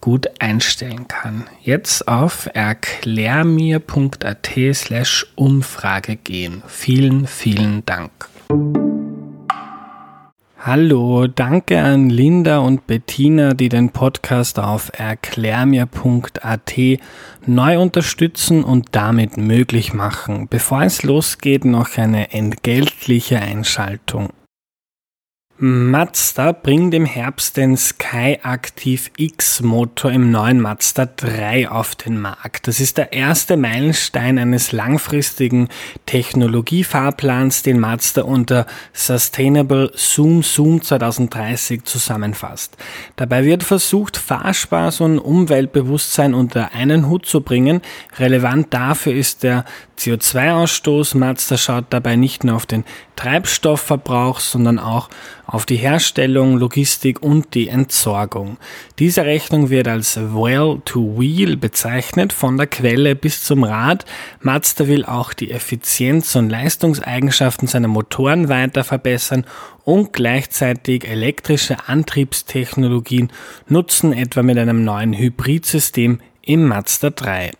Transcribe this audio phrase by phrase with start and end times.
[0.00, 1.46] gut einstellen kann.
[1.62, 6.62] Jetzt auf erklärmir.at slash Umfrage gehen.
[6.66, 8.10] Vielen, vielen Dank.
[10.62, 16.74] Hallo, danke an Linda und Bettina, die den Podcast auf erklärmir.at
[17.46, 20.48] neu unterstützen und damit möglich machen.
[20.50, 24.28] Bevor es losgeht, noch eine entgeltliche Einschaltung.
[25.62, 32.18] Mazda bringt im Herbst den Sky Active X Motor im neuen Mazda 3 auf den
[32.18, 32.66] Markt.
[32.66, 35.68] Das ist der erste Meilenstein eines langfristigen
[36.06, 42.78] Technologiefahrplans, den Mazda unter Sustainable Zoom Zoom 2030 zusammenfasst.
[43.16, 47.82] Dabei wird versucht, Fahrspaß und Umweltbewusstsein unter einen Hut zu bringen.
[48.18, 49.66] Relevant dafür ist der
[49.98, 51.18] CO2-Ausstoß.
[51.18, 52.84] Mazda schaut dabei nicht nur auf den
[53.20, 55.10] Treibstoffverbrauch, sondern auch
[55.46, 58.56] auf die Herstellung, Logistik und die Entsorgung.
[58.98, 64.06] Diese Rechnung wird als Well to Wheel bezeichnet, von der Quelle bis zum Rad.
[64.40, 69.44] Mazda will auch die Effizienz und Leistungseigenschaften seiner Motoren weiter verbessern
[69.84, 73.30] und gleichzeitig elektrische Antriebstechnologien
[73.68, 77.50] nutzen, etwa mit einem neuen Hybridsystem im Mazda 3.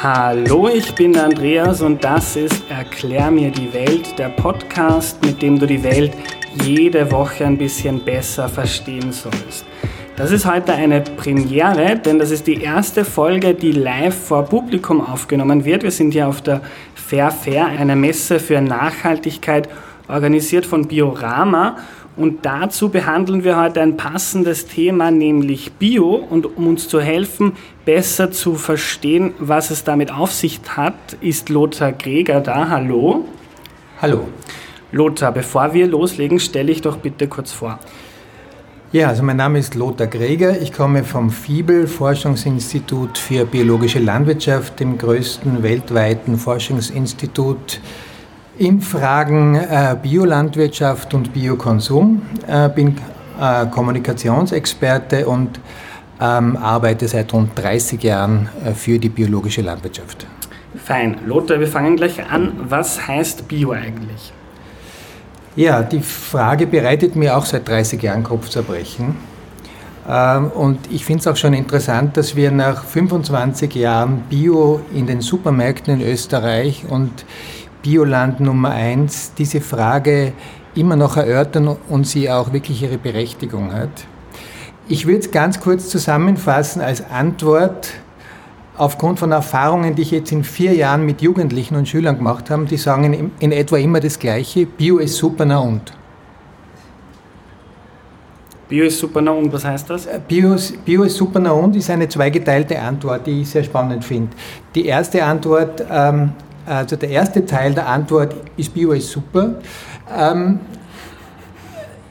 [0.00, 5.58] Hallo, ich bin Andreas und das ist Erklär mir die Welt, der Podcast, mit dem
[5.58, 6.12] du die Welt
[6.62, 9.66] jede Woche ein bisschen besser verstehen sollst.
[10.14, 15.04] Das ist heute eine Premiere, denn das ist die erste Folge, die live vor Publikum
[15.04, 15.82] aufgenommen wird.
[15.82, 16.60] Wir sind hier auf der
[16.94, 19.68] Fair Fair, einer Messe für Nachhaltigkeit,
[20.06, 21.76] organisiert von Biorama.
[22.18, 26.16] Und dazu behandeln wir heute ein passendes Thema, nämlich Bio.
[26.16, 27.52] Und um uns zu helfen,
[27.84, 32.70] besser zu verstehen, was es damit auf sich hat, ist Lothar Greger da.
[32.70, 33.24] Hallo.
[34.02, 34.26] Hallo.
[34.90, 37.78] Lothar, bevor wir loslegen, stelle ich doch bitte kurz vor.
[38.90, 40.60] Ja, also mein Name ist Lothar Greger.
[40.60, 47.80] Ich komme vom FIBEL, Forschungsinstitut für biologische Landwirtschaft, dem größten weltweiten Forschungsinstitut
[48.58, 52.22] in Fragen äh, Biolandwirtschaft und Biokonsum.
[52.46, 52.96] Äh, bin
[53.40, 55.60] äh, Kommunikationsexperte und
[56.20, 60.26] ähm, arbeite seit rund 30 Jahren äh, für die biologische Landwirtschaft.
[60.84, 61.18] Fein.
[61.24, 62.52] Lothar, wir fangen gleich an.
[62.68, 64.32] Was heißt Bio eigentlich?
[65.54, 69.16] Ja, die Frage bereitet mir auch seit 30 Jahren Kopfzerbrechen.
[70.08, 75.06] Ähm, und ich finde es auch schon interessant, dass wir nach 25 Jahren Bio in
[75.06, 77.24] den Supermärkten in Österreich und
[77.88, 80.34] Bioland Nummer eins diese Frage
[80.74, 83.88] immer noch erörtern und sie auch wirklich ihre Berechtigung hat.
[84.88, 87.88] Ich würde es ganz kurz zusammenfassen als Antwort
[88.76, 92.66] aufgrund von Erfahrungen, die ich jetzt in vier Jahren mit Jugendlichen und Schülern gemacht habe.
[92.66, 95.94] Die sagen in, in etwa immer das Gleiche, Bio ist super, na und.
[98.68, 100.06] Bio ist super, na und, was heißt das?
[100.28, 104.36] Bio, Bio ist super, na und ist eine zweigeteilte Antwort, die ich sehr spannend finde.
[104.74, 106.34] Die erste Antwort, ähm,
[106.68, 109.54] also der erste Teil der Antwort ist Bio ist super.
[110.14, 110.60] Ähm,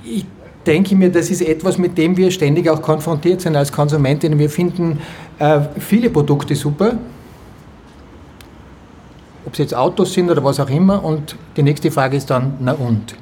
[0.04, 0.26] ich
[0.66, 4.40] denke mir, das ist etwas, mit dem wir ständig auch konfrontiert sind als Konsumentinnen.
[4.40, 5.00] Wir finden
[5.40, 6.94] äh, viele Produkte super,
[9.46, 11.04] ob es jetzt Autos sind oder was auch immer.
[11.04, 13.16] Und die nächste Frage ist dann, na und?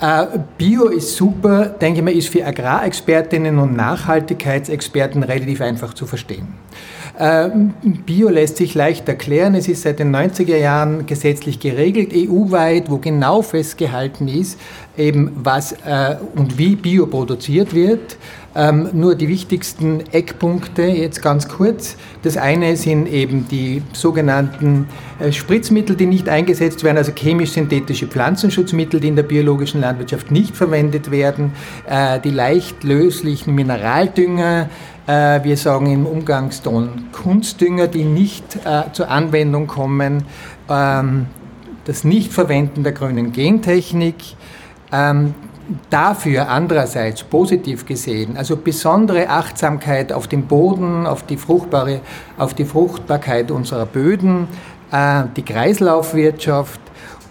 [0.00, 6.06] Äh, Bio ist super, denke ich mal, ist für Agrarexpertinnen und Nachhaltigkeitsexperten relativ einfach zu
[6.06, 6.48] verstehen.
[7.22, 7.74] Ähm,
[8.06, 9.54] Bio lässt sich leicht erklären.
[9.54, 14.58] Es ist seit den 90er Jahren gesetzlich geregelt, EU-weit, wo genau festgehalten ist,
[14.96, 18.16] eben was äh, und wie Bio produziert wird.
[18.56, 21.96] Ähm, nur die wichtigsten Eckpunkte jetzt ganz kurz.
[22.22, 24.88] Das eine sind eben die sogenannten
[25.20, 30.56] äh, Spritzmittel, die nicht eingesetzt werden, also chemisch-synthetische Pflanzenschutzmittel, die in der biologischen Landwirtschaft nicht
[30.56, 31.52] verwendet werden,
[31.86, 34.70] äh, die leicht löslichen Mineraldünger,
[35.10, 40.22] Äh, wir sagen im Umgangston Kunstdünger, die nicht äh, zur Anwendung kommen.
[40.68, 41.26] Ähm,
[41.84, 44.14] das Nichtverwenden der grünen Gentechnik.
[44.92, 45.34] Ähm,
[45.88, 52.00] dafür andererseits positiv gesehen, also besondere Achtsamkeit auf den Boden, auf die, fruchtbare,
[52.38, 54.46] auf die Fruchtbarkeit unserer Böden,
[54.92, 56.80] äh, die Kreislaufwirtschaft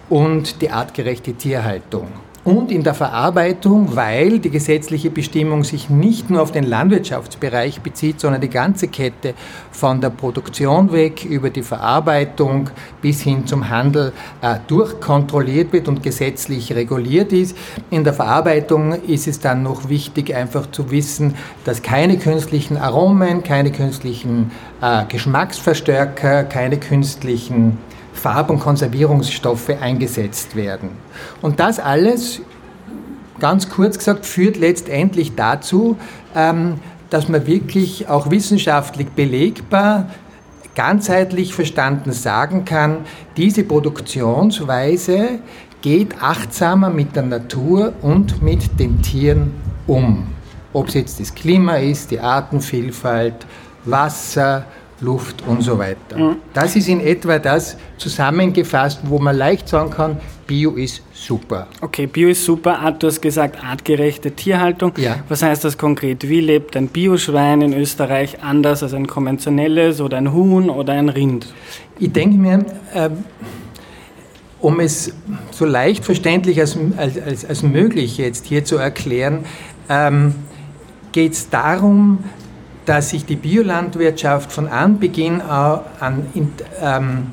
[0.09, 2.07] und die artgerechte Tierhaltung
[2.49, 8.19] und in der Verarbeitung, weil die gesetzliche Bestimmung sich nicht nur auf den Landwirtschaftsbereich bezieht,
[8.19, 9.35] sondern die ganze Kette
[9.71, 12.71] von der Produktion weg über die Verarbeitung
[13.03, 17.55] bis hin zum Handel äh, durchkontrolliert wird und gesetzlich reguliert ist.
[17.91, 21.35] In der Verarbeitung ist es dann noch wichtig, einfach zu wissen,
[21.65, 24.49] dass keine künstlichen Aromen, keine künstlichen
[24.81, 27.77] äh, Geschmacksverstärker, keine künstlichen
[28.19, 30.89] Farb- und Konservierungsstoffe eingesetzt werden.
[31.41, 32.41] Und das alles,
[33.39, 35.97] ganz kurz gesagt, führt letztendlich dazu,
[36.35, 36.75] ähm,
[37.09, 40.09] dass man wirklich auch wissenschaftlich belegbar,
[40.75, 42.99] ganzheitlich verstanden sagen kann,
[43.35, 45.39] diese Produktionsweise
[45.81, 49.53] geht achtsamer mit der Natur und mit den Tieren
[49.87, 50.27] um.
[50.71, 53.47] Ob es jetzt das Klima ist, die Artenvielfalt,
[53.85, 54.65] Wasser,
[55.01, 56.17] Luft und so weiter.
[56.17, 56.35] Mhm.
[56.53, 61.67] Das ist in etwa das zusammengefasst, wo man leicht sagen kann, Bio ist super.
[61.79, 62.95] Okay, Bio ist super.
[62.97, 64.93] Du hast gesagt, artgerechte Tierhaltung.
[64.97, 65.17] Ja.
[65.29, 66.27] Was heißt das konkret?
[66.27, 71.09] Wie lebt ein Bioschwein in Österreich anders als ein konventionelles oder ein Huhn oder ein
[71.09, 71.47] Rind?
[71.99, 73.09] Ich denke mir, äh,
[74.59, 75.13] um es
[75.51, 79.45] so leicht verständlich als, als, als möglich jetzt hier zu erklären,
[79.87, 80.33] ähm,
[81.11, 82.23] geht es darum,
[82.89, 86.25] dass sich die Biolandwirtschaft von Anbeginn an
[86.81, 87.27] ähm,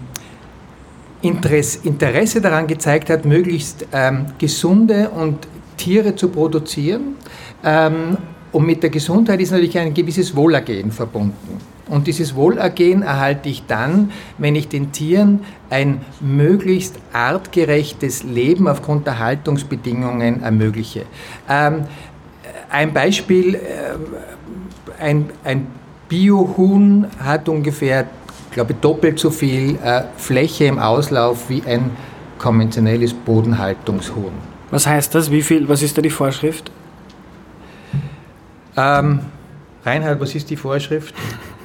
[1.22, 5.48] Interesse daran gezeigt hat, möglichst ähm, gesunde und
[5.78, 7.16] Tiere zu produzieren.
[7.64, 8.18] Ähm,
[8.52, 11.58] und mit der Gesundheit ist natürlich ein gewisses Wohlergehen verbunden.
[11.88, 19.06] Und dieses Wohlergehen erhalte ich dann, wenn ich den Tieren ein möglichst artgerechtes Leben aufgrund
[19.06, 21.06] der Haltungsbedingungen ermögliche.
[21.46, 23.60] Ein Beispiel, äh,
[24.98, 25.66] ein, ein
[26.08, 28.06] Biohuhn hat ungefähr,
[28.52, 31.90] glaube ich, doppelt so viel äh, Fläche im Auslauf wie ein
[32.38, 34.32] konventionelles Bodenhaltungshuhn.
[34.70, 35.30] Was heißt das?
[35.30, 35.68] Wie viel?
[35.68, 36.70] Was ist da die Vorschrift?
[38.76, 39.20] Ähm,
[39.84, 41.14] Reinhard, was ist die Vorschrift?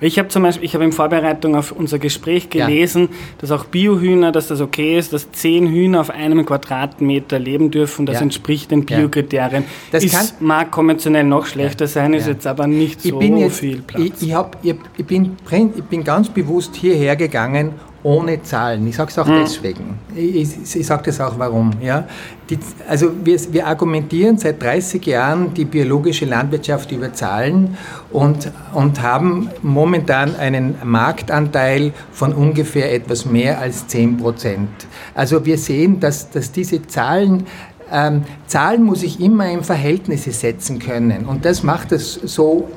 [0.00, 3.16] Ich habe zum Beispiel, ich habe in Vorbereitung auf unser Gespräch gelesen, ja.
[3.38, 8.06] dass auch Biohühner, dass das okay ist, dass zehn Hühner auf einem Quadratmeter leben dürfen.
[8.06, 8.22] Das ja.
[8.22, 9.64] entspricht den Biokriterien.
[9.92, 13.82] Das ist, kann, mag konventionell noch schlechter sein, ist jetzt aber nicht so jetzt, viel
[13.82, 14.02] Platz.
[14.02, 17.72] Ich, ich, hab, ich, ich, bin, ich bin ganz bewusst hierher gegangen,
[18.04, 18.86] ohne Zahlen.
[18.86, 19.40] Ich sage es auch mhm.
[19.40, 19.98] deswegen.
[20.14, 21.72] Ich, ich sage das auch warum.
[21.80, 22.06] Ja?
[22.48, 27.76] Die, also wir, wir argumentieren seit 30 Jahren die biologische Landwirtschaft über Zahlen
[28.12, 34.68] und, und haben momentan einen Marktanteil von ungefähr etwas mehr als 10 Prozent.
[35.14, 37.46] Also wir sehen, dass, dass diese Zahlen
[37.92, 41.26] ähm, Zahlen muss ich immer in Verhältnisse setzen können.
[41.26, 42.68] Und das macht es so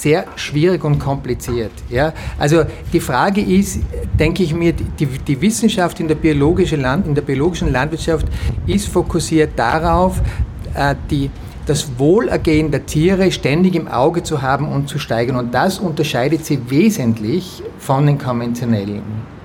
[0.00, 1.72] sehr schwierig und kompliziert.
[1.88, 2.12] Ja?
[2.38, 3.80] Also die Frage ist,
[4.18, 8.26] denke ich mir, die, die Wissenschaft in der, biologischen Land, in der biologischen Landwirtschaft
[8.66, 10.20] ist fokussiert darauf,
[10.74, 11.30] äh, die,
[11.66, 15.36] das Wohlergehen der Tiere ständig im Auge zu haben und zu steigern.
[15.36, 19.02] Und das unterscheidet sie wesentlich von den konventionellen.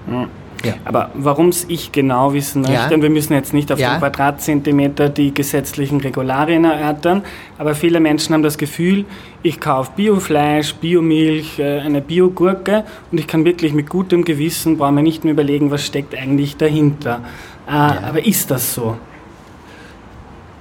[0.08, 0.41] Mhm.
[0.64, 0.74] Ja.
[0.86, 2.94] Aber warum es ich genau wissen möchte, ja.
[2.94, 3.94] und wir müssen jetzt nicht auf ja.
[3.94, 7.24] den Quadratzentimeter die gesetzlichen Regularien erörtern,
[7.58, 9.06] aber viele Menschen haben das Gefühl,
[9.44, 14.92] ich kaufe Biofleisch, Biomilch, äh, eine Biogurke und ich kann wirklich mit gutem Gewissen, brauche
[14.92, 17.22] mir nicht mehr überlegen, was steckt eigentlich dahinter.
[17.68, 18.98] Äh, aber ist das so?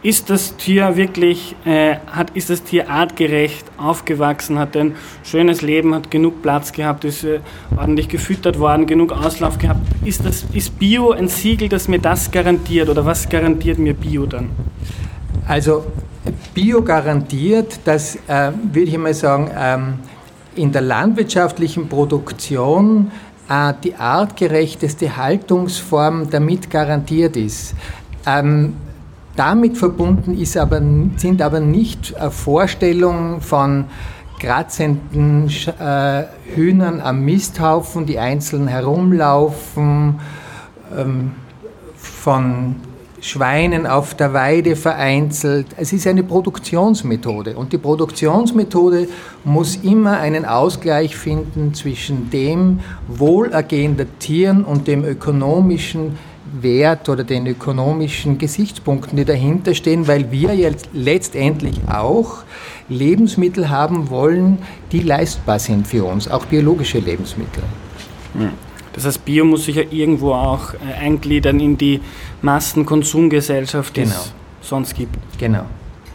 [0.03, 5.95] Ist das Tier wirklich, äh, hat, ist das Tier artgerecht aufgewachsen, hat ein schönes Leben,
[5.95, 7.41] hat genug Platz gehabt, ist äh,
[7.77, 9.81] ordentlich gefüttert worden, genug Auslauf gehabt.
[10.05, 14.25] Ist, das, ist Bio ein Siegel, das mir das garantiert oder was garantiert mir Bio
[14.25, 14.51] dann?
[15.47, 15.85] Also
[16.55, 19.95] Bio garantiert, dass, äh, würde ich mal sagen, ähm,
[20.57, 23.11] in der landwirtschaftlichen Produktion
[23.51, 27.75] äh, die artgerechteste Haltungsform damit garantiert ist.
[28.27, 28.75] Ähm,
[29.37, 30.83] damit verbunden ist aber,
[31.17, 33.87] sind aber nicht äh, Vorstellungen von
[34.39, 40.19] kratzenden äh, Hühnern am Misthaufen, die einzeln herumlaufen,
[40.97, 41.33] ähm,
[41.97, 42.77] von
[43.21, 45.67] Schweinen auf der Weide vereinzelt.
[45.77, 49.09] Es ist eine Produktionsmethode und die Produktionsmethode
[49.45, 56.19] muss immer einen Ausgleich finden zwischen dem Wohlergehen der Tieren und dem ökonomischen
[56.53, 62.43] Wert oder den ökonomischen Gesichtspunkten, die dahinter stehen, weil wir jetzt letztendlich auch
[62.89, 64.59] Lebensmittel haben wollen,
[64.93, 67.63] die leistbar sind für uns, auch biologische Lebensmittel.
[68.93, 72.01] Das heißt, Bio muss sich ja irgendwo auch äh, eingliedern in die
[72.43, 74.15] Massenkonsumgesellschaft, die genau.
[74.61, 75.17] es sonst gibt.
[75.39, 75.65] Genau.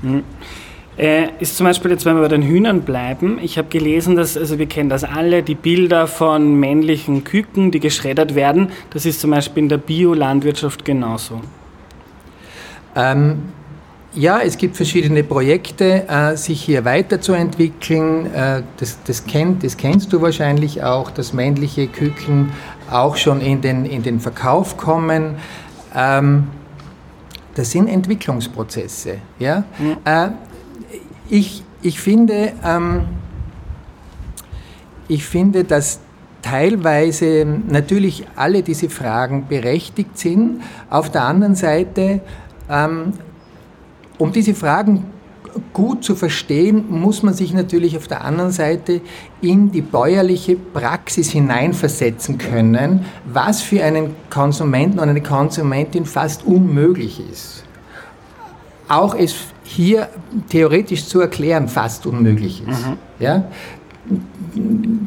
[0.01, 0.23] Hm.
[0.97, 4.37] Äh, ist zum Beispiel jetzt, wenn wir bei den Hühnern bleiben, ich habe gelesen, dass,
[4.37, 9.19] also wir kennen das alle, die Bilder von männlichen Küken, die geschreddert werden, das ist
[9.19, 11.41] zum Beispiel in der Biolandwirtschaft genauso.
[12.95, 13.39] Ähm,
[14.13, 18.33] ja, es gibt verschiedene Projekte, äh, sich hier weiterzuentwickeln.
[18.33, 22.53] Äh, das, das, kennt, das kennst du wahrscheinlich auch, dass männliche Küken
[22.89, 25.35] auch schon in den, in den Verkauf kommen.
[25.93, 26.47] Ähm,
[27.55, 29.17] das sind Entwicklungsprozesse.
[29.39, 29.65] Ja?
[29.79, 29.97] Mhm.
[31.29, 33.01] Ich, ich, finde, ähm,
[35.07, 35.99] ich finde, dass
[36.41, 40.61] teilweise natürlich alle diese Fragen berechtigt sind.
[40.89, 42.21] Auf der anderen Seite,
[42.69, 43.13] ähm,
[44.19, 45.05] um diese Fragen
[45.73, 49.01] gut zu verstehen, muss man sich natürlich auf der anderen Seite
[49.41, 57.21] in die bäuerliche Praxis hineinversetzen können, was für einen Konsumenten oder eine Konsumentin fast unmöglich
[57.31, 57.63] ist.
[58.87, 59.35] Auch es
[59.65, 60.09] hier
[60.49, 62.87] theoretisch zu erklären fast unmöglich ist.
[62.87, 62.97] Mhm.
[63.19, 63.45] Ja?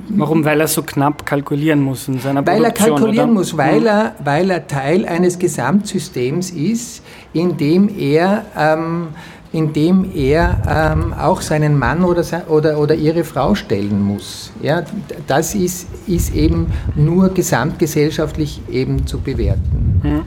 [0.09, 0.45] Warum?
[0.45, 2.62] Weil er so knapp kalkulieren muss in seiner weil Produktion?
[2.62, 3.38] Weil er kalkulieren oder?
[3.38, 3.87] muss, weil, mhm.
[3.87, 9.09] er, weil er Teil eines Gesamtsystems ist, in dem er, ähm,
[9.53, 14.50] in dem er ähm, auch seinen Mann oder, oder, oder ihre Frau stellen muss.
[14.61, 14.83] Ja,
[15.29, 20.00] das ist, ist eben nur gesamtgesellschaftlich eben zu bewerten.
[20.03, 20.23] Mhm.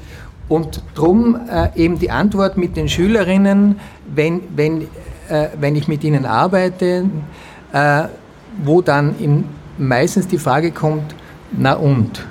[0.52, 3.80] Und darum äh, eben die Antwort mit den Schülerinnen,
[4.14, 4.82] wenn, wenn,
[5.30, 7.06] äh, wenn ich mit ihnen arbeite,
[7.72, 8.04] äh,
[8.62, 9.46] wo dann in,
[9.78, 11.16] meistens die Frage kommt,
[11.54, 12.26] na und?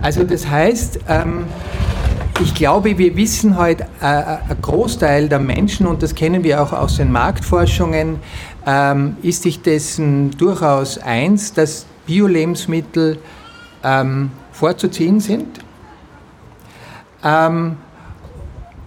[0.00, 1.44] Also das heißt, ähm,
[2.40, 6.72] ich glaube, wir wissen heute, äh, ein Großteil der Menschen, und das kennen wir auch
[6.72, 8.20] aus den Marktforschungen,
[8.66, 13.18] ähm, ist sich dessen durchaus eins, dass Bio-Lebensmittel
[13.84, 15.60] ähm, vorzuziehen sind
[17.24, 17.76] ähm,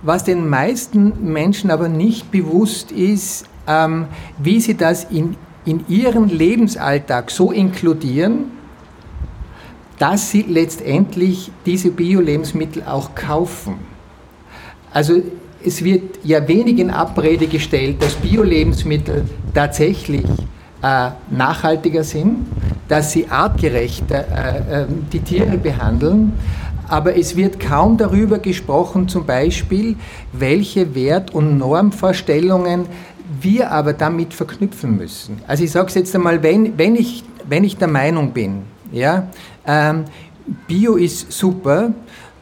[0.01, 4.05] was den meisten Menschen aber nicht bewusst ist, ähm,
[4.37, 8.51] wie sie das in, in ihren Lebensalltag so inkludieren,
[9.97, 13.75] dass sie letztendlich diese Bio-Lebensmittel auch kaufen.
[14.91, 15.21] Also
[15.65, 20.25] es wird ja wenig in Abrede gestellt, dass Bio-Lebensmittel tatsächlich
[20.83, 22.45] äh, nachhaltiger sind,
[22.87, 26.33] dass sie artgerechter äh, äh, die Tiere behandeln
[26.87, 29.95] aber es wird kaum darüber gesprochen, zum Beispiel,
[30.31, 32.85] welche Wert- und Normvorstellungen
[33.41, 35.41] wir aber damit verknüpfen müssen.
[35.47, 39.27] Also ich sage es jetzt einmal, wenn, wenn, ich, wenn ich der Meinung bin, ja,
[39.65, 40.05] ähm,
[40.67, 41.91] Bio ist super,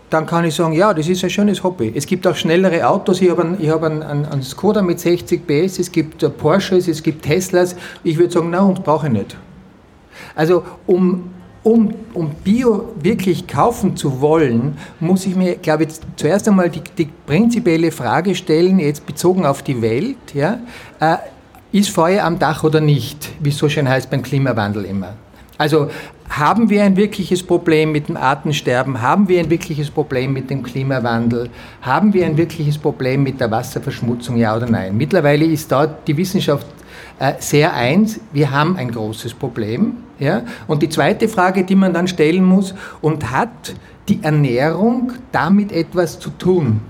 [0.09, 1.91] dann kann ich sagen, ja, das ist ein schönes Hobby.
[1.95, 3.19] Es gibt auch schnellere Autos.
[3.21, 7.23] Ich habe einen, ich einen, einen, Skoda mit 60 PS, es gibt Porsches, es gibt
[7.23, 7.75] Teslas.
[8.03, 9.35] Ich würde sagen, na, und brauche ich nicht.
[10.35, 11.31] Also um
[11.63, 16.82] um, um Bio wirklich kaufen zu wollen, muss ich mir, glaube ich, zuerst einmal die,
[16.98, 20.60] die prinzipielle Frage stellen, jetzt bezogen auf die Welt, ja,
[21.00, 21.17] äh,
[21.72, 25.13] ist Feuer am Dach oder nicht, wie es so schön heißt beim Klimawandel immer.
[25.58, 25.89] Also
[26.29, 29.01] haben wir ein wirkliches Problem mit dem Artensterben?
[29.01, 31.50] Haben wir ein wirkliches Problem mit dem Klimawandel?
[31.82, 34.98] Haben wir ein wirkliches Problem mit der Wasserverschmutzung, ja oder nein?
[34.98, 36.65] Mittlerweile ist dort die Wissenschaft
[37.39, 39.98] sehr eins, wir haben ein großes Problem.
[40.20, 40.43] Ja?
[40.67, 43.74] Und die zweite Frage, die man dann stellen muss, und hat
[44.10, 46.82] die Ernährung damit etwas zu tun?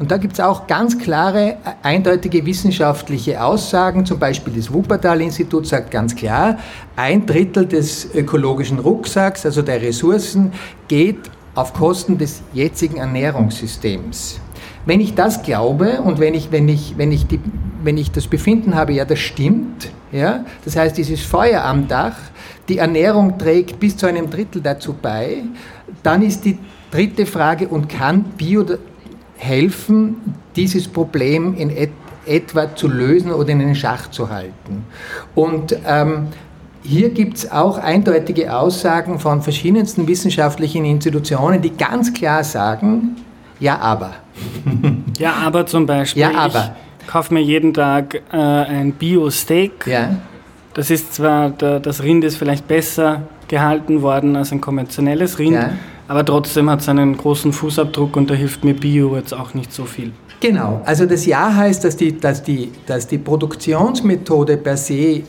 [0.00, 4.06] Und da gibt es auch ganz klare, äh, eindeutige wissenschaftliche Aussagen.
[4.06, 6.58] Zum Beispiel das Wuppertal-Institut sagt ganz klar,
[6.96, 10.52] ein Drittel des ökologischen Rucksacks, also der Ressourcen,
[10.88, 11.18] geht
[11.54, 14.40] auf Kosten des jetzigen Ernährungssystems.
[14.86, 17.40] Wenn ich das glaube und wenn ich, wenn ich, wenn ich, die,
[17.82, 22.16] wenn ich das Befinden habe, ja, das stimmt, ja, das heißt, dieses Feuer am Dach,
[22.68, 25.44] die Ernährung trägt bis zu einem Drittel dazu bei,
[26.02, 26.58] dann ist die
[26.90, 28.64] dritte Frage, und kann Bio
[29.36, 31.90] helfen, dieses Problem in et
[32.26, 34.84] etwa zu lösen oder in den Schach zu halten?
[35.34, 36.28] Und ähm,
[36.82, 43.16] hier gibt es auch eindeutige Aussagen von verschiedensten wissenschaftlichen Institutionen, die ganz klar sagen,
[43.60, 44.14] ja, aber.
[45.18, 46.22] Ja, aber zum Beispiel.
[46.22, 46.76] Ja, aber.
[47.00, 49.86] Ich kaufe mir jeden Tag äh, ein Bio-Steak.
[49.86, 50.16] Ja.
[50.74, 55.56] Das ist zwar, der, das Rind ist vielleicht besser gehalten worden als ein konventionelles Rind,
[55.56, 55.72] ja.
[56.06, 59.72] aber trotzdem hat es einen großen Fußabdruck und da hilft mir Bio jetzt auch nicht
[59.72, 60.12] so viel.
[60.38, 65.22] Genau, also das Ja heißt, dass die, dass die, dass die Produktionsmethode per se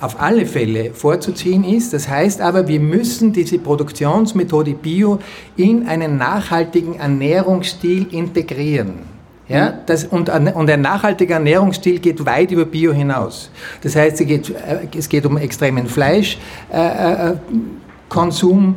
[0.00, 1.92] auf alle Fälle vorzuziehen ist.
[1.92, 5.18] Das heißt aber, wir müssen diese Produktionsmethode Bio
[5.56, 9.14] in einen nachhaltigen Ernährungsstil integrieren.
[9.48, 9.74] Ja, mhm.
[9.86, 13.50] das, und, und ein nachhaltiger Ernährungsstil geht weit über Bio hinaus.
[13.82, 18.76] Das heißt, es geht, äh, es geht um extremen Fleischkonsum,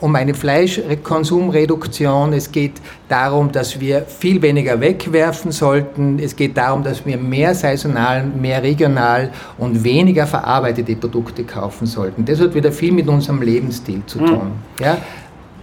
[0.00, 2.32] um eine Fleischkonsumreduktion.
[2.32, 2.74] Es geht
[3.08, 6.18] darum, dass wir viel weniger wegwerfen sollten.
[6.18, 12.24] Es geht darum, dass wir mehr saisonal, mehr regional und weniger verarbeitete Produkte kaufen sollten.
[12.24, 14.52] Das hat wieder viel mit unserem Lebensstil zu tun.
[14.78, 14.84] Mhm.
[14.84, 14.98] Ja?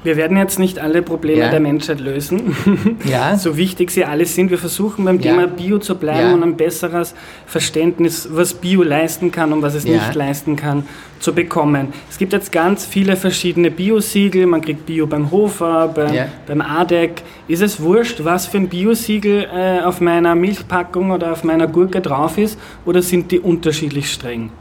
[0.08, 1.50] Wir werden jetzt nicht alle Probleme ja.
[1.50, 2.56] der Menschheit lösen,
[3.12, 3.38] ja.
[3.38, 4.50] so wichtig sie alle sind.
[4.50, 5.34] Wir versuchen beim ja.
[5.34, 7.14] Thema Bio zu bleiben und ein besseres
[7.46, 10.86] Verständnis, was Bio leisten kann und was es nicht leisten kann,
[11.20, 11.90] zu bekommen.
[12.10, 14.46] Es gibt jetzt ganz viele verschiedene Bio-Siegel.
[14.46, 16.16] Man kriegt Bio beim Hofer, beim,
[16.48, 17.24] beim ADEC.
[17.50, 22.00] Ist es wurscht, was für ein Bio-Siegel äh, auf meiner Milchpackung oder auf meiner Gurke
[22.00, 24.52] drauf ist oder sind die unterschiedlich streng?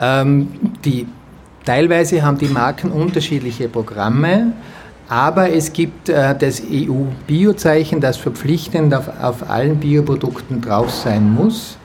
[0.00, 0.48] Ähm,
[0.84, 1.06] die
[1.64, 4.52] Teilweise haben die Marken unterschiedliche Programme,
[5.08, 11.76] aber es gibt äh, das EU-Bio-Zeichen, das verpflichtend auf, auf, allen Bioprodukten drauf sein muss.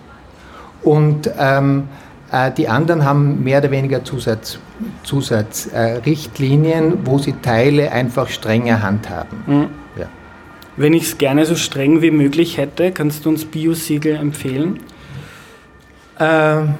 [0.81, 1.89] Und ähm,
[2.31, 8.81] äh, die anderen haben mehr oder weniger Zusatzrichtlinien, Zusatz, äh, wo sie Teile einfach strenger
[8.81, 9.43] handhaben.
[9.46, 9.69] Mhm.
[10.00, 10.07] Ja.
[10.75, 14.79] Wenn ich es gerne so streng wie möglich hätte, kannst du uns Bio-Siegel empfehlen?
[16.19, 16.75] Ähm,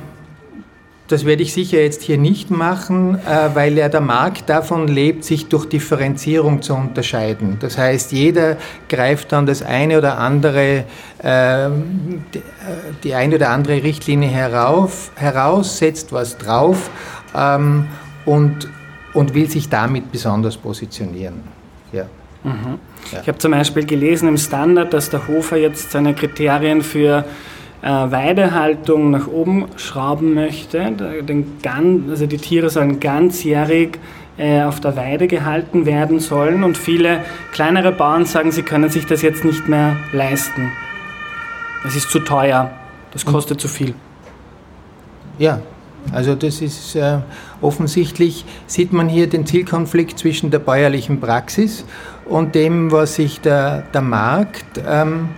[1.08, 5.24] das werde ich sicher jetzt hier nicht machen, äh, weil ja der Markt davon lebt,
[5.24, 7.58] sich durch Differenzierung zu unterscheiden.
[7.60, 8.58] Das heißt, jeder
[8.90, 10.84] greift dann das eine oder andere,
[11.24, 12.24] ähm,
[13.04, 16.90] die eine oder andere Richtlinie herauf, heraus, setzt was drauf
[17.34, 17.88] ähm,
[18.26, 18.70] und,
[19.14, 21.42] und will sich damit besonders positionieren.
[21.94, 22.04] Ja.
[22.44, 22.80] Mhm.
[23.14, 23.22] Ja.
[23.22, 27.24] Ich habe zum Beispiel gelesen im Standard, dass der Hofer jetzt seine Kriterien für äh,
[27.82, 30.92] Weidehaltung nach oben schrauben möchte.
[31.22, 31.60] Den,
[32.10, 34.00] also die Tiere sollen ganzjährig
[34.38, 39.06] äh, auf der Weide gehalten werden sollen und viele kleinere Bauern sagen, sie können sich
[39.06, 40.72] das jetzt nicht mehr leisten.
[41.86, 42.72] Es ist zu teuer,
[43.12, 43.94] das kostet zu viel.
[45.38, 45.60] Ja,
[46.12, 47.20] also das ist äh,
[47.62, 51.86] offensichtlich, sieht man hier den Zielkonflikt zwischen der bäuerlichen Praxis
[52.26, 55.30] und dem, was sich der, der Markt ähm,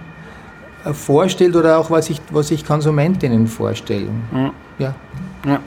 [0.94, 4.24] vorstellt oder auch was sich was ich Konsumentinnen vorstellen.
[4.32, 4.52] Mhm.
[4.80, 4.96] Ja.
[5.46, 5.60] ja.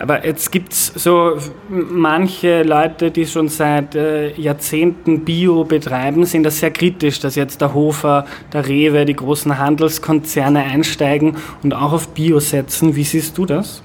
[0.00, 6.44] Aber jetzt gibt es so manche Leute, die schon seit äh, Jahrzehnten Bio betreiben, sind
[6.44, 11.92] das sehr kritisch, dass jetzt der Hofer, der Rewe, die großen Handelskonzerne einsteigen und auch
[11.92, 12.94] auf Bio setzen.
[12.94, 13.82] Wie siehst du das?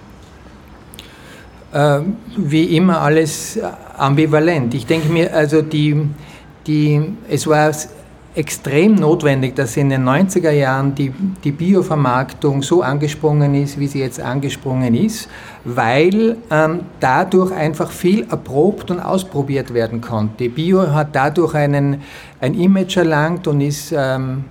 [1.74, 2.02] Äh,
[2.38, 3.60] wie immer alles
[3.98, 4.76] ambivalent.
[4.76, 6.10] Ich denke mir, also die,
[6.68, 7.72] die, es war
[8.36, 14.00] extrem notwendig, dass in den 90er Jahren die, die Biovermarktung so angesprungen ist, wie sie
[14.00, 15.30] jetzt angesprungen ist,
[15.63, 20.50] weil ähm, dadurch einfach viel erprobt und ausprobiert werden konnte.
[20.50, 22.02] Bio hat dadurch einen,
[22.41, 24.46] ein Image erlangt und ist ähm,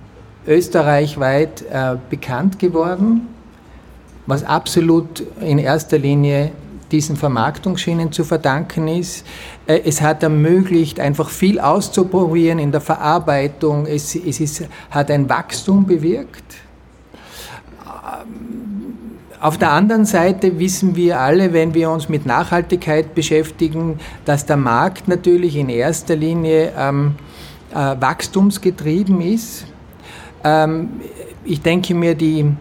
[0.47, 3.27] österreichweit äh, bekannt geworden,
[4.25, 6.51] was absolut in erster Linie
[6.93, 9.25] diesen Vermarktungsschienen zu verdanken ist.
[9.67, 13.85] Äh, es hat ermöglicht, einfach viel auszuprobieren in der Verarbeitung.
[13.85, 16.55] Es, es ist, hat ein Wachstum bewirkt.
[17.85, 18.93] Ähm,
[19.41, 24.55] auf der anderen Seite wissen wir alle, wenn wir uns mit Nachhaltigkeit beschäftigen, dass der
[24.55, 27.15] Markt natürlich in erster Linie ähm,
[27.71, 29.65] äh, wachstumsgetrieben ist.
[30.45, 31.01] Ähm,
[31.43, 32.53] ich denke mir, die,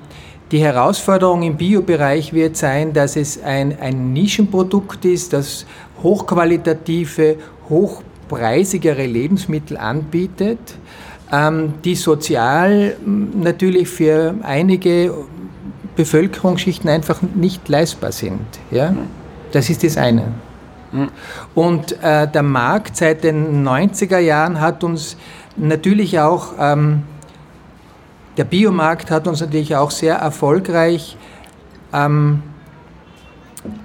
[0.52, 5.64] die Herausforderung im Biobereich wird sein, dass es ein, ein Nischenprodukt ist, das
[6.02, 7.36] hochqualitative,
[7.70, 10.58] hochpreisigere Lebensmittel anbietet,
[11.32, 15.14] ähm, die sozial natürlich für einige
[15.96, 18.44] Bevölkerungsschichten einfach nicht leistbar sind.
[18.70, 18.94] Ja?
[19.52, 20.34] Das ist das eine.
[21.54, 25.16] Und äh, der Markt seit den 90er Jahren hat uns
[25.56, 27.04] natürlich auch ähm,
[28.36, 31.16] der Biomarkt hat uns natürlich auch sehr erfolgreich
[31.92, 32.42] ähm,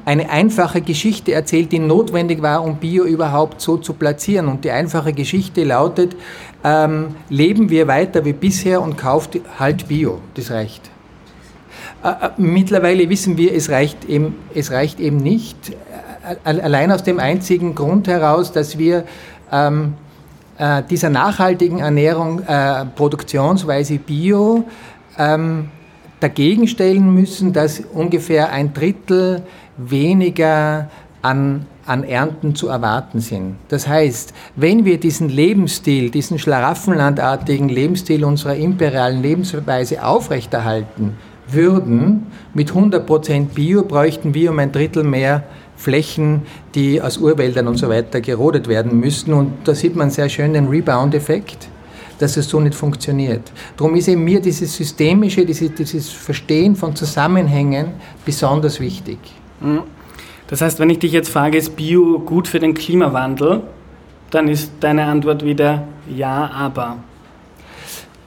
[0.05, 4.47] eine einfache Geschichte erzählt, die notwendig war, um Bio überhaupt so zu platzieren.
[4.47, 6.15] Und die einfache Geschichte lautet,
[6.63, 10.19] ähm, leben wir weiter wie bisher und kauft halt Bio.
[10.33, 10.89] Das reicht.
[12.03, 15.75] Äh, äh mittlerweile wissen wir, es reicht eben, es reicht eben nicht.
[16.43, 19.03] Äh, allein aus dem einzigen Grund heraus, dass wir
[19.51, 19.93] ähm,
[20.57, 24.65] äh, dieser nachhaltigen Ernährung, äh, Produktionsweise Bio,
[25.17, 25.69] ähm,
[26.19, 29.43] dagegen stellen müssen, dass ungefähr ein Drittel
[29.77, 30.89] weniger
[31.21, 33.55] an, an Ernten zu erwarten sind.
[33.67, 41.17] Das heißt, wenn wir diesen Lebensstil, diesen schlaraffenlandartigen Lebensstil unserer imperialen Lebensweise aufrechterhalten
[41.49, 45.43] würden, mit 100% Bio bräuchten wir um ein Drittel mehr
[45.77, 46.41] Flächen,
[46.75, 49.33] die aus Urwäldern und so weiter gerodet werden müssten.
[49.33, 51.69] Und da sieht man sehr schön den Rebound-Effekt.
[52.19, 53.51] dass es so nicht funktioniert.
[53.77, 57.89] Darum ist eben mir dieses systemische, dieses, dieses Verstehen von Zusammenhängen
[58.25, 59.19] besonders wichtig.
[59.61, 59.83] Mhm.
[60.47, 63.61] Das heißt, wenn ich dich jetzt frage, ist Bio gut für den Klimawandel,
[64.31, 66.97] dann ist deine Antwort wieder ja, aber.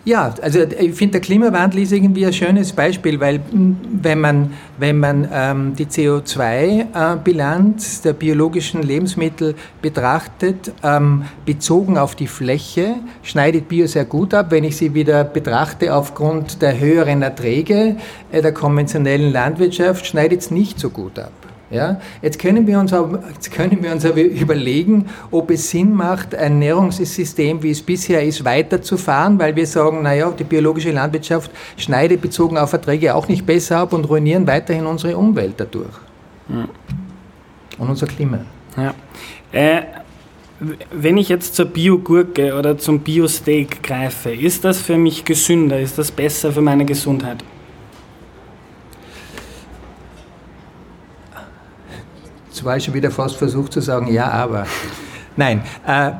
[0.06, 4.54] Ja, also ich finde, der Klimawandel ist irgendwie ein schönes Beispiel, weil hm, wenn man,
[4.78, 12.94] wenn man ähm, die CO2-Bilanz äh, der biologischen Lebensmittel betrachtet, ähm, bezogen auf die Fläche,
[13.22, 14.46] schneidet Bio sehr gut ab.
[14.50, 17.96] Wenn ich sie wieder betrachte aufgrund der höheren Erträge
[18.32, 21.32] äh, der konventionellen Landwirtschaft, schneidet es nicht so gut ab.
[21.70, 22.00] Ja?
[22.20, 26.34] Jetzt, können wir uns aber, jetzt können wir uns aber überlegen, ob es Sinn macht,
[26.34, 32.20] ein Ernährungssystem, wie es bisher ist, weiterzufahren, weil wir sagen, naja, die biologische Landwirtschaft schneidet
[32.20, 35.94] bezogen auf Erträge auch nicht besser ab und ruinieren weiterhin unsere Umwelt dadurch.
[36.48, 36.68] Ja.
[37.78, 38.40] Und unser Klima.
[38.76, 38.94] Ja.
[39.52, 39.82] Äh,
[40.92, 45.80] wenn ich jetzt zur Biogurke oder zum Biosteak greife, ist das für mich gesünder?
[45.80, 47.42] Ist das besser für meine Gesundheit?
[52.60, 54.66] Jetzt war ich schon wieder fast versucht zu sagen, ja, aber.
[55.34, 55.62] Nein.
[55.86, 56.10] Äh,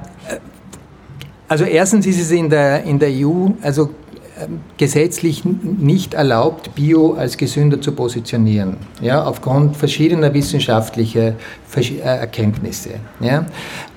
[1.49, 3.91] also erstens ist es in der, in der EU also
[4.39, 4.47] äh,
[4.79, 11.35] gesetzlich nicht erlaubt, Bio als gesünder zu positionieren, ja, aufgrund verschiedener wissenschaftlicher
[11.77, 12.93] äh, Erkenntnisse.
[13.21, 13.45] Ja.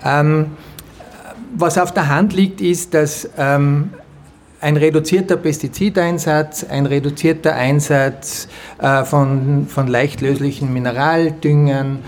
[0.03, 0.47] Ähm,
[1.55, 3.91] was auf der Hand liegt, ist, dass ähm,
[4.59, 11.99] ein reduzierter Pestizideinsatz, ein reduzierter Einsatz äh, von, von leicht löslichen Mineraldüngern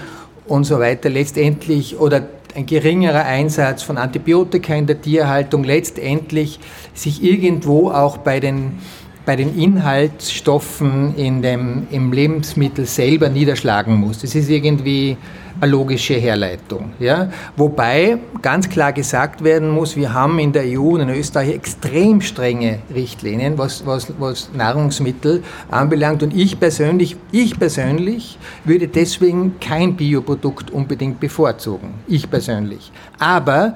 [0.47, 1.09] und so weiter.
[1.09, 6.59] Letztendlich oder ein geringerer Einsatz von Antibiotika in der Tierhaltung letztendlich
[6.93, 8.79] sich irgendwo auch bei den
[9.25, 14.19] bei den Inhaltsstoffen in dem, im Lebensmittel selber niederschlagen muss.
[14.19, 15.17] Das ist irgendwie
[15.59, 16.91] eine logische Herleitung.
[16.99, 17.29] Ja?
[17.55, 22.21] Wobei ganz klar gesagt werden muss, wir haben in der EU und in Österreich extrem
[22.21, 26.23] strenge Richtlinien, was, was, was Nahrungsmittel anbelangt.
[26.23, 31.95] Und ich persönlich, ich persönlich würde deswegen kein Bioprodukt unbedingt bevorzugen.
[32.07, 32.91] Ich persönlich.
[33.17, 33.75] Aber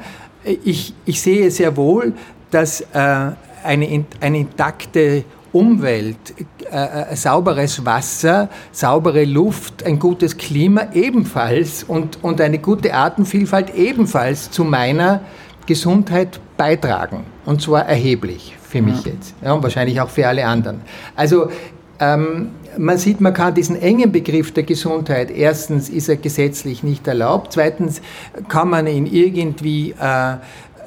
[0.64, 2.14] ich, ich sehe sehr wohl,
[2.52, 2.86] dass äh,
[3.64, 6.34] eine, eine intakte Umwelt,
[6.72, 13.74] äh, äh, sauberes Wasser, saubere Luft, ein gutes Klima ebenfalls und, und eine gute Artenvielfalt
[13.74, 15.22] ebenfalls zu meiner
[15.66, 17.26] Gesundheit beitragen.
[17.46, 19.14] Und zwar erheblich für mich ja.
[19.14, 20.82] jetzt ja, und wahrscheinlich auch für alle anderen.
[21.16, 21.50] Also
[22.00, 27.08] ähm, man sieht, man kann diesen engen Begriff der Gesundheit, erstens ist er gesetzlich nicht
[27.08, 28.02] erlaubt, zweitens
[28.48, 30.36] kann man ihn irgendwie äh,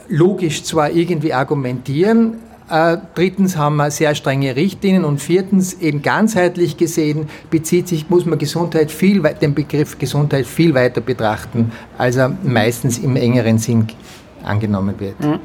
[0.08, 2.38] logisch zwar irgendwie argumentieren,
[3.14, 8.38] drittens haben wir sehr strenge Richtlinien und viertens eben ganzheitlich gesehen bezieht sich, muss man
[8.38, 13.86] Gesundheit viel, den Begriff Gesundheit viel weiter betrachten, als er meistens im engeren Sinn
[14.44, 15.20] angenommen wird.
[15.20, 15.40] Mhm.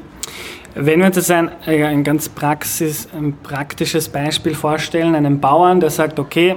[0.74, 6.18] Wenn wir uns ein, ein ganz praxis, ein praktisches Beispiel vorstellen, einen Bauern, der sagt,
[6.18, 6.56] okay,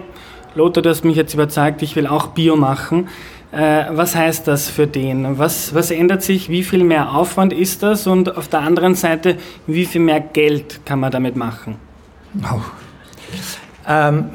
[0.54, 3.08] Lothar, du hast mich jetzt überzeugt, ich will auch Bio machen.
[3.52, 5.38] Äh, was heißt das für den?
[5.38, 6.50] Was, was ändert sich?
[6.50, 8.08] Wie viel mehr Aufwand ist das?
[8.08, 9.38] Und auf der anderen Seite,
[9.68, 11.76] wie viel mehr Geld kann man damit machen?
[12.44, 12.62] Oh.
[13.88, 14.30] Ähm,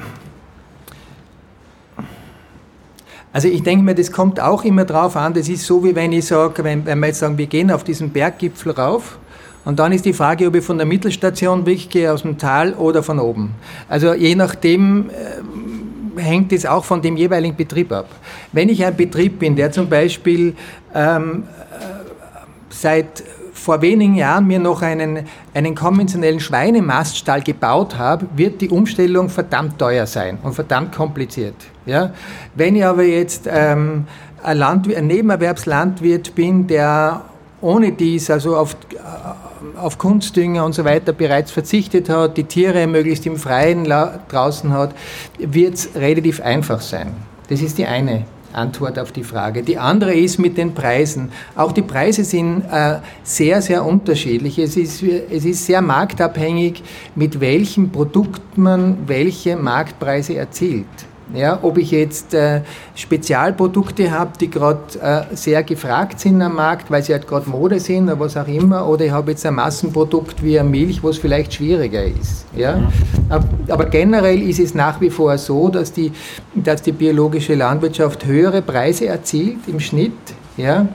[3.33, 5.33] also ich denke mir, das kommt auch immer drauf an.
[5.33, 7.85] Das ist so, wie wenn ich sage, wenn, wenn wir jetzt sagen, wir gehen auf
[7.85, 9.19] diesen Berggipfel rauf.
[9.67, 13.03] Und dann ist die Frage, ob ich von der Mittelstation weggehe, aus dem Tal oder
[13.03, 13.55] von oben.
[13.89, 15.13] Also je nachdem, äh,
[16.17, 18.09] hängt es auch von dem jeweiligen Betrieb ab.
[18.53, 20.55] Wenn ich ein Betrieb bin, der zum Beispiel
[20.95, 21.85] ähm, äh,
[22.71, 29.29] seit vor wenigen Jahren mir noch einen, einen konventionellen Schweinemaststall gebaut habe, wird die Umstellung
[29.29, 31.57] verdammt teuer sein und verdammt kompliziert.
[31.85, 32.13] Ja?
[32.55, 34.05] Wenn ich aber jetzt ähm,
[34.43, 37.23] ein, Landwirt, ein Nebenerwerbslandwirt bin, der
[37.61, 38.77] ohne dies, also auf,
[39.77, 44.95] auf Kunstdünger und so weiter bereits verzichtet hat, die Tiere möglichst im Freien draußen hat,
[45.39, 47.13] wird es relativ einfach sein.
[47.49, 49.63] Das ist die eine Antwort auf die Frage.
[49.63, 51.31] Die andere ist mit den Preisen.
[51.55, 54.59] Auch die Preise sind äh, sehr, sehr unterschiedlich.
[54.59, 56.83] Es ist, es ist sehr marktabhängig,
[57.15, 60.87] mit welchem Produkt man welche Marktpreise erzielt.
[61.35, 62.61] Ja, ob ich jetzt äh,
[62.95, 67.81] Spezialprodukte habe, die gerade äh, sehr gefragt sind am Markt, weil sie halt gerade Mode
[67.81, 71.09] sind oder was auch immer, oder ich habe jetzt ein Massenprodukt wie eine Milch, wo
[71.09, 72.47] es vielleicht schwieriger ist.
[72.55, 72.77] Ja?
[72.77, 72.89] Mhm.
[73.69, 76.13] Aber generell ist es nach wie vor so, dass die,
[76.55, 80.13] dass die biologische Landwirtschaft höhere Preise erzielt im Schnitt.
[80.57, 80.87] Ja?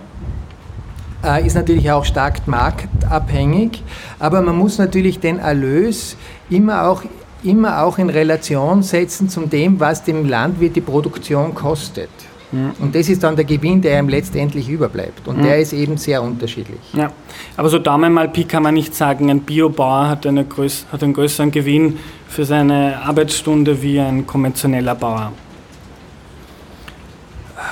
[1.24, 3.84] Äh, ist natürlich auch stark marktabhängig,
[4.17, 6.15] aber man muss natürlich den Erlös
[6.50, 7.04] immer auch
[7.43, 12.10] immer auch in Relation setzen zu dem, was dem Landwirt die Produktion kostet.
[12.51, 12.71] Mhm.
[12.80, 15.27] Und das ist dann der Gewinn, der ihm letztendlich überbleibt.
[15.27, 15.43] Und mhm.
[15.43, 16.80] der ist eben sehr unterschiedlich.
[16.93, 17.12] Ja,
[17.58, 21.04] aber so Daumen mal Pi kann man nicht sagen, ein Biobauer hat, eine größ hat
[21.04, 25.32] einen größeren Gewinn für seine Arbeitsstunde wie ein konventioneller Bauer.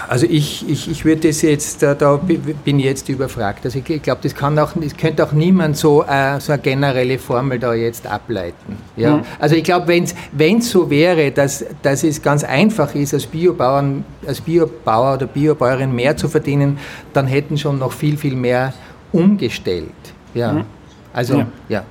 [0.10, 3.64] Also ich, ich, ich würde das jetzt, da, da bin ich jetzt überfragt.
[3.64, 6.60] Also ich, ich glaube, das kann auch, das könnte auch niemand so, äh, so eine
[6.60, 8.78] generelle Formel da jetzt ableiten.
[8.98, 9.18] Ja?
[9.18, 9.22] Mhm.
[9.38, 14.04] Also ich glaube, wenn es so wäre, dass, dass es ganz einfach ist, als Biobauern,
[14.26, 16.80] als Biobauer oder Biobäuerin mehr zu verdienen,
[17.14, 18.74] dann hätten schon noch viel, viel mehr
[19.12, 19.92] umgestellt.
[20.34, 20.54] Ja.
[20.54, 20.64] Mhm.
[21.14, 21.48] Also ja.
[21.70, 21.84] ja.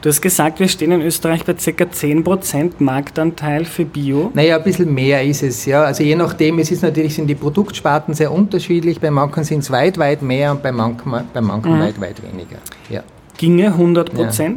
[0.00, 1.84] Du hast gesagt, wir stehen in Österreich bei ca.
[1.84, 4.30] 10% Marktanteil für Bio.
[4.32, 5.82] Naja, ein bisschen mehr ist es, ja.
[5.82, 9.00] Also je nachdem, es ist natürlich, sind die Produktsparten sehr unterschiedlich.
[9.00, 11.80] Bei manchen sind es weit, weit mehr und bei manchen, bei manchen mhm.
[11.80, 12.58] weit, weit weniger.
[12.88, 13.02] Ja.
[13.36, 14.56] Ginge 100%?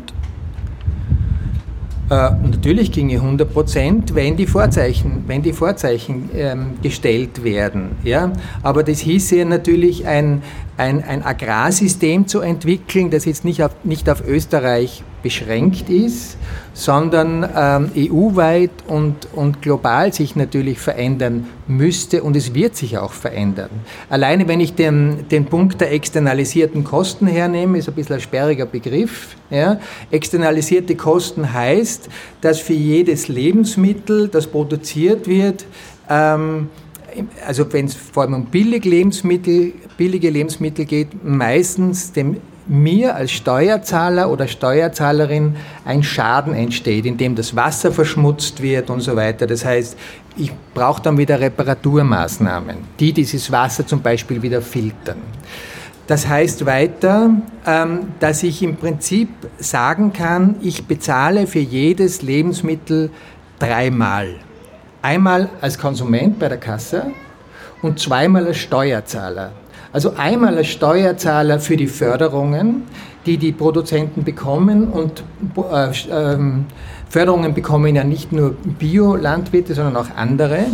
[2.11, 2.27] Ja.
[2.27, 7.91] Äh, natürlich ginge 100 Prozent, wenn die Vorzeichen, wenn die Vorzeichen ähm, gestellt werden.
[8.03, 8.33] Ja?
[8.61, 10.43] Aber das hieße natürlich ein,
[10.81, 16.37] ein, ein Agrarsystem zu entwickeln, das jetzt nicht auf, nicht auf Österreich beschränkt ist,
[16.73, 23.11] sondern ähm, EU-weit und, und global sich natürlich verändern müsste und es wird sich auch
[23.11, 23.69] verändern.
[24.09, 28.65] Alleine wenn ich den, den Punkt der externalisierten Kosten hernehme, ist ein bisschen ein sperriger
[28.65, 29.35] Begriff.
[29.51, 29.79] Ja.
[30.09, 32.09] Externalisierte Kosten heißt,
[32.41, 35.63] dass für jedes Lebensmittel, das produziert wird,
[36.09, 36.69] ähm,
[37.45, 43.31] also wenn es vor allem um billige Lebensmittel, billige Lebensmittel geht, meistens dem mir als
[43.31, 49.47] Steuerzahler oder Steuerzahlerin ein Schaden entsteht, indem das Wasser verschmutzt wird und so weiter.
[49.47, 49.97] Das heißt,
[50.37, 55.17] ich brauche dann wieder Reparaturmaßnahmen, die dieses Wasser zum Beispiel wieder filtern.
[56.07, 57.31] Das heißt weiter,
[57.65, 63.09] ähm, dass ich im Prinzip sagen kann, ich bezahle für jedes Lebensmittel
[63.59, 64.35] dreimal.
[65.01, 67.07] Einmal als Konsument bei der Kasse
[67.81, 69.51] und zweimal als Steuerzahler.
[69.93, 72.83] Also einmal als Steuerzahler für die Förderungen,
[73.25, 75.23] die die Produzenten bekommen und
[75.57, 76.65] äh, ähm,
[77.09, 80.65] Förderungen bekommen ja nicht nur Bio-Landwirte, sondern auch andere.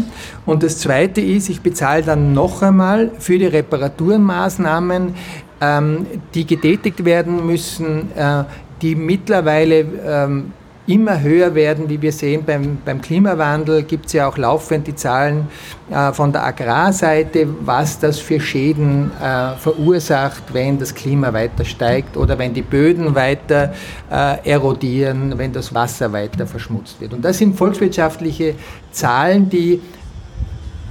[0.46, 5.16] Und das Zweite ist, ich bezahle dann noch einmal für die Reparaturmaßnahmen,
[5.62, 8.44] ähm, die getätigt werden müssen, äh,
[8.84, 10.54] die mittlerweile ähm,
[10.88, 14.96] immer höher werden, wie wir sehen beim, beim Klimawandel, gibt es ja auch laufend die
[14.96, 15.48] Zahlen
[15.92, 22.16] äh, von der Agrarseite, was das für Schäden äh, verursacht, wenn das Klima weiter steigt
[22.16, 23.74] oder wenn die Böden weiter
[24.10, 27.14] äh, erodieren, wenn das Wasser weiter verschmutzt wird.
[27.14, 28.56] Und das sind volkswirtschaftliche
[28.92, 29.82] Zahlen, die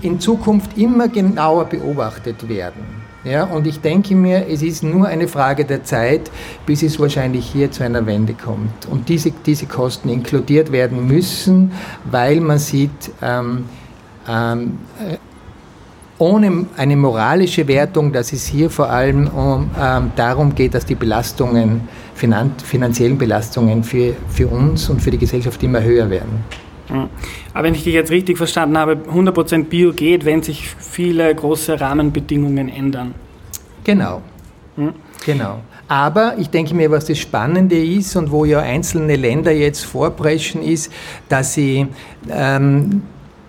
[0.02, 3.05] in Zukunft immer genauer beobachtet werden.
[3.26, 6.30] Ja, und ich denke mir, es ist nur eine Frage der Zeit,
[6.64, 8.86] bis es wahrscheinlich hier zu einer Wende kommt.
[8.88, 11.72] Und diese, diese Kosten inkludiert werden müssen,
[12.08, 13.64] weil man sieht, ähm,
[14.28, 15.16] ähm, äh,
[16.18, 20.94] ohne eine moralische Wertung, dass es hier vor allem um, ähm, darum geht, dass die
[20.94, 26.44] Belastungen, finanziellen Belastungen für, für uns und für die Gesellschaft immer höher werden.
[26.88, 31.80] Aber wenn ich dich jetzt richtig verstanden habe, 100% Bio geht, wenn sich viele große
[31.80, 33.14] Rahmenbedingungen ändern.
[33.84, 34.22] Genau.
[34.76, 34.92] Hm?
[35.24, 35.60] Genau.
[35.88, 40.62] Aber ich denke mir, was das Spannende ist und wo ja einzelne Länder jetzt vorpreschen,
[40.62, 40.92] ist,
[41.28, 41.86] dass sie
[42.28, 43.02] ähm,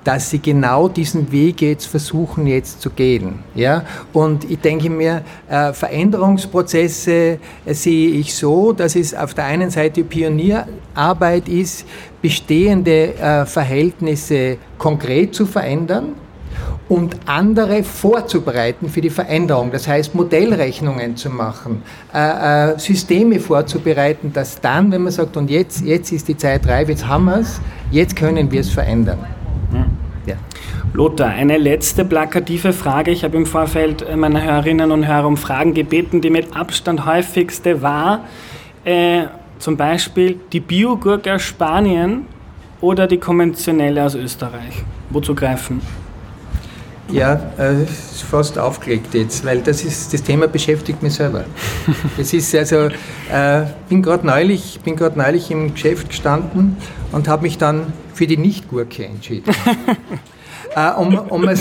[0.08, 3.40] dass sie genau diesen Weg jetzt versuchen jetzt zu gehen.
[3.56, 3.84] Ja?
[4.14, 7.12] Und ich denke mir, äh, Veränderungsprozesse
[7.66, 11.86] äh, sehe ich so, dass es auf der einen Seite Pionierarbeit ist,
[12.22, 16.14] bestehende äh, Verhältnisse konkret zu verändern
[16.88, 19.72] und andere vorzubereiten für die Veränderung.
[19.72, 25.50] Das heißt, Modellrechnungen zu machen, äh, äh, Systeme vorzubereiten, dass dann, wenn man sagt, und
[25.50, 27.60] jetzt, jetzt ist die Zeit reif, jetzt haben wir es,
[27.92, 29.37] jetzt können wir es verändern.
[30.94, 33.12] Lothar, eine letzte plakative Frage.
[33.12, 36.22] Ich habe im Vorfeld meiner Hörerinnen und Hörer um Fragen gebeten.
[36.22, 38.26] Die mit Abstand häufigste war
[38.84, 39.26] äh,
[39.60, 42.26] zum Beispiel die Biogurke aus Spanien
[42.82, 44.84] oder die konventionelle aus Österreich.
[45.10, 45.82] Wozu greifen?
[47.10, 51.46] Ja, äh, ist fast aufgelegt jetzt, weil das ist das Thema beschäftigt mich selber.
[52.18, 52.90] Es ist also,
[53.32, 56.76] äh, bin gerade neulich, bin gerade neulich im Geschäft gestanden
[57.14, 59.54] und habe mich dann für die Nichtgurke entschieden.
[60.78, 61.58] äh, und, und, man,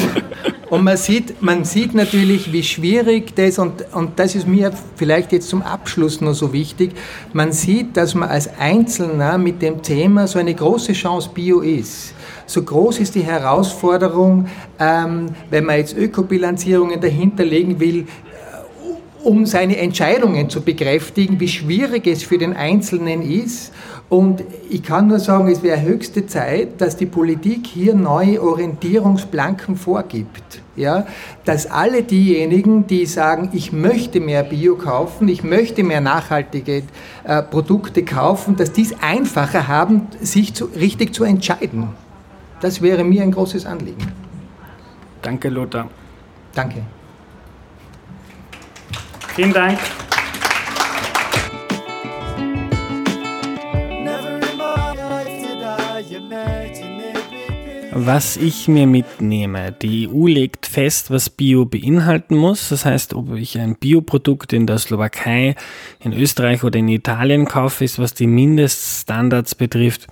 [0.68, 5.32] und man, sieht, man sieht natürlich, wie schwierig das, und, und das ist mir vielleicht
[5.32, 6.92] jetzt zum Abschluss noch so wichtig,
[7.32, 12.12] man sieht, dass man als Einzelner mit dem Thema so eine große Chance Bio ist.
[12.44, 14.48] So groß ist die Herausforderung,
[14.78, 18.06] ähm, wenn man jetzt Ökobilanzierungen dahinter legen will,
[19.26, 23.72] um seine Entscheidungen zu bekräftigen, wie schwierig es für den Einzelnen ist.
[24.08, 29.74] Und ich kann nur sagen, es wäre höchste Zeit, dass die Politik hier neue Orientierungsplanken
[29.74, 30.62] vorgibt.
[30.76, 31.06] Ja,
[31.44, 36.84] dass alle diejenigen, die sagen, ich möchte mehr Bio kaufen, ich möchte mehr nachhaltige
[37.24, 41.88] äh, Produkte kaufen, dass dies einfacher haben, sich zu, richtig zu entscheiden.
[42.60, 44.06] Das wäre mir ein großes Anliegen.
[45.22, 45.88] Danke, Lothar.
[46.54, 46.82] Danke.
[49.36, 49.78] Vielen Dank.
[57.92, 62.70] Was ich mir mitnehme, die EU legt fest, was Bio beinhalten muss.
[62.70, 65.54] Das heißt, ob ich ein Bioprodukt in der Slowakei,
[66.00, 70.06] in Österreich oder in Italien kaufe, ist, was die Mindeststandards betrifft,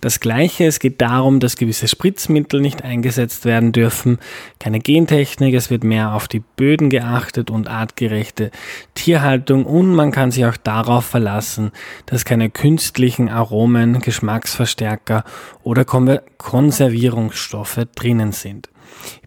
[0.00, 4.18] das Gleiche, es geht darum, dass gewisse Spritzmittel nicht eingesetzt werden dürfen,
[4.60, 8.50] keine Gentechnik, es wird mehr auf die Böden geachtet und artgerechte
[8.94, 11.72] Tierhaltung und man kann sich auch darauf verlassen,
[12.06, 15.24] dass keine künstlichen Aromen, Geschmacksverstärker
[15.62, 18.68] oder Konservierungsstoffe drinnen sind.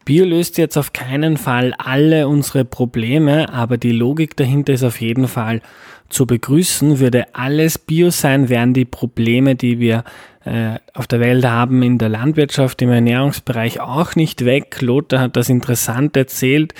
[0.06, 5.00] Bio löst jetzt auf keinen Fall alle unsere Probleme, aber die Logik dahinter ist auf
[5.00, 5.62] jeden Fall
[6.10, 7.00] zu begrüßen.
[7.00, 10.04] Würde alles Bio sein, wären die Probleme, die wir
[10.46, 14.82] äh, auf der Welt haben, in der Landwirtschaft, im Ernährungsbereich auch nicht weg.
[14.82, 16.74] Lothar hat das interessant erzählt.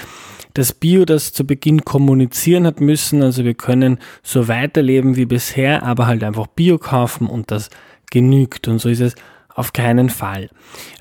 [0.54, 5.84] Das Bio, das zu Beginn kommunizieren hat müssen, also wir können so weiterleben wie bisher,
[5.84, 7.70] aber halt einfach Bio kaufen und das
[8.10, 8.68] genügt.
[8.68, 9.16] Und so ist es
[9.56, 10.50] auf keinen Fall.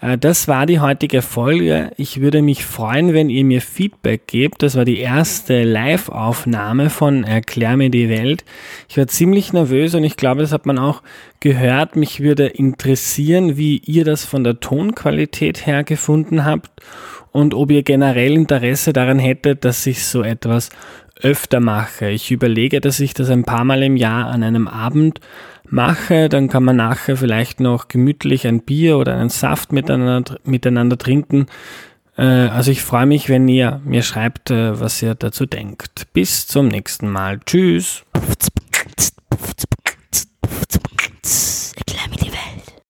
[0.01, 1.91] Äh, das war die heutige Folge.
[1.97, 4.63] Ich würde mich freuen, wenn ihr mir Feedback gebt.
[4.63, 8.45] Das war die erste Live-Aufnahme von Erklär mir die Welt.
[8.89, 11.03] Ich war ziemlich nervös und ich glaube, das hat man auch
[11.41, 11.97] gehört.
[11.97, 16.71] Mich würde interessieren, wie ihr das von der Tonqualität her gefunden habt
[17.33, 20.71] und ob ihr generell Interesse daran hättet, dass ich so etwas
[21.23, 22.09] öfter mache.
[22.09, 25.21] Ich überlege, dass ich das ein paar Mal im Jahr an einem Abend
[25.69, 30.99] mache, dann kann man nachher vielleicht noch gemütlich ein Bier oder einen Saft miteinander, miteinander
[30.99, 31.47] trinken.
[32.17, 36.07] Äh, also ich freue mich, wenn ihr mir schreibt, äh, was ihr dazu denkt.
[36.13, 37.41] Bis zum nächsten Mal.
[37.47, 38.05] Tschüss.